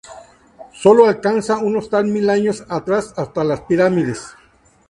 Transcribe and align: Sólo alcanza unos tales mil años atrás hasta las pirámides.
Sólo 0.73 1.05
alcanza 1.05 1.59
unos 1.59 1.91
tales 1.91 2.11
mil 2.11 2.27
años 2.31 2.63
atrás 2.69 3.13
hasta 3.17 3.43
las 3.43 3.61
pirámides. 3.61 4.35